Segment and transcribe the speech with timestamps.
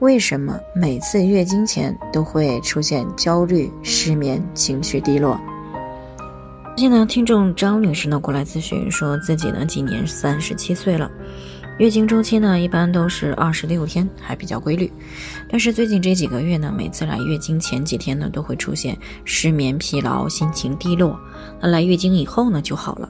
[0.00, 5.40] 为什么每次月经前都会出现焦虑、失眠、情绪低落？
[6.76, 11.10] 最近呢，听众张女士呢过来咨询，说自己呢今年三十七岁了，
[11.78, 14.92] 月经周期呢一般都是二十六天，还比较规律。
[15.48, 18.94] 但是最近这几个月呢，每次来月经前几天呢都会出现
[19.24, 21.18] 失眠、疲劳、心情低落。
[21.58, 23.08] 那来月经以后呢就好了。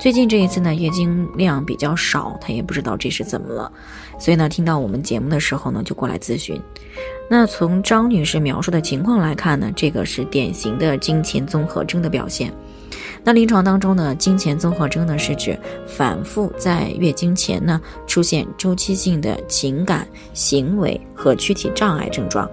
[0.00, 3.72] 最近这一次呢，月经量比较少，她也不知道这是怎么了，
[4.18, 6.60] 所以呢，听到我们节目的时候呢，就过来咨询。
[7.30, 12.52] 那从张女士描述的情况来看呢，这个是典型的经前综合征的表现。
[13.22, 22.50] 那临床当中呢，经前综合征呢是指反复在月经前呢出现周期性的情感、行为和躯体障碍症状，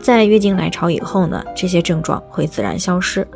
[0.00, 3.26] 在月经来潮以后呢，这些症状会自然消失。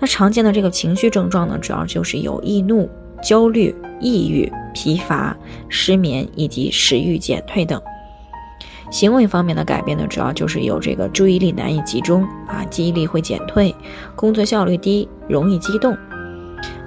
[0.00, 2.88] 那常见的这个情绪症状呢，主要就是有易怒、
[3.22, 5.36] 焦虑、抑郁、疲乏、
[5.68, 7.80] 失眠以及食欲减退等。
[8.90, 13.74] 行为方面的改变呢，主要就是有这个注意力难以集中啊，记忆力会减退，
[14.16, 15.96] 工作效率低，容易激动。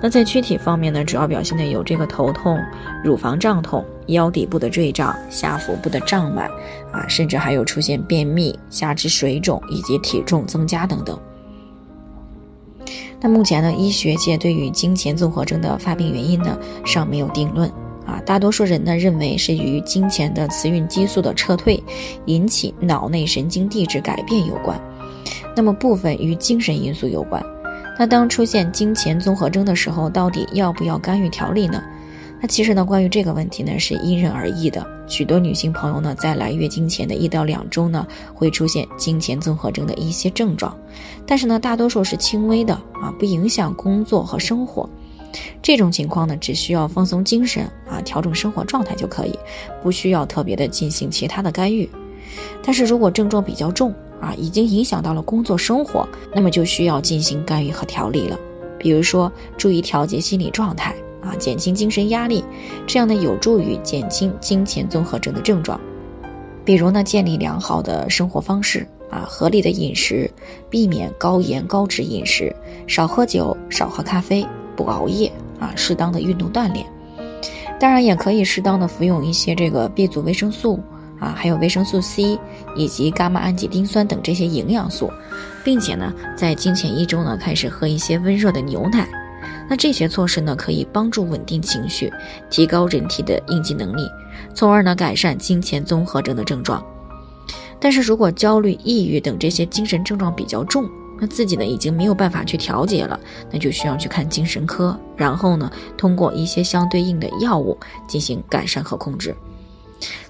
[0.01, 2.57] 那在躯体方面呢，主要表现的有这个头痛、
[3.03, 6.49] 乳房胀痛、腰底部的坠胀、下腹部的胀满
[6.91, 11.19] 啊，甚至还有出现便秘、下肢水肿以及体重增加等等。
[13.23, 17.69] 那目前呢，医学界对于经前综合征的发病原因呢，尚没有定论
[18.03, 18.19] 啊。
[18.25, 21.81] 大多数人呢认为是与经前的雌孕激素的撤退
[22.25, 24.81] 引起脑内神经递质改变有关，
[25.55, 27.45] 那么部分与精神因素有关。
[27.99, 31.79] 那当出现经前综合征的时候，到底要不要干预调理呢？
[32.41, 34.83] 那其实呢，关于这个问题呢，是因人而异的。
[35.11, 40.73] 许多女性朋友呢，在来月经前的一到两周呢，会出现经前综合征的一些症状，
[41.27, 44.89] 但是呢，大多数是轻微的啊，不影响工作和生活。
[45.61, 49.37] 这种情况呢，只需要放松精神啊，调整生活状态就可以，
[49.83, 51.89] 不需要特别的进行其他的干预。
[52.63, 58.39] 但是如果症状比较重啊，已经影响到了工作生活，那么就需要进行干预和调理了。
[58.79, 60.95] 比如说，注意调节心理状态。
[61.21, 62.43] 啊，减轻精神压力，
[62.87, 65.79] 这样呢有助于减轻经前综合症的症状。
[66.63, 70.29] 比如呢，建立良好的生活方式啊，合理的饮食，
[70.69, 72.55] 避免高盐高脂饮食，
[72.87, 74.45] 少喝酒，少喝咖啡，
[74.75, 76.85] 不熬夜啊，适当的运动锻炼。
[77.79, 80.79] 当然，也可以适当的服用一些这个 B 族维生素
[81.19, 82.37] 啊，还有维生素 C
[82.75, 85.11] 以及伽马氨基丁酸等这些营养素，
[85.63, 89.07] 并且呢，在经前一周呢，开始喝一些温热的牛奶。
[89.71, 92.11] 那这些措施呢，可以帮助稳定情绪，
[92.49, 94.01] 提高人体的应激能力，
[94.53, 96.85] 从而呢改善金钱综合症的症状。
[97.79, 103.17] 但是如果焦虑、抑郁等这些精神症状比较重，那自己呢已经没有办法去调节了，
[103.49, 107.77] 那就需要去看精神科，然后呢通过一些相对应的药物
[108.09, 109.33] 进行改善和控制。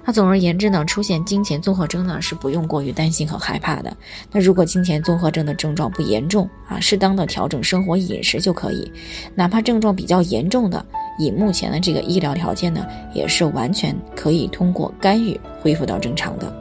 [0.04, 3.96] 那总而言之呢，出现经前综合征呢是不用过于担心和害怕的。
[4.32, 8.92] 那如果经前综合征的症状不严重啊，适当的调整生活饮食就可以。
[9.36, 10.86] 哪怕症状比较严重的，
[11.18, 16.61] 以目前的这个医疗条件呢，也是完全可以通过干预恢复到正常的。